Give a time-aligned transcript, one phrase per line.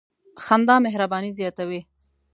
[0.43, 1.81] •خندا مهرباني زیاتوي.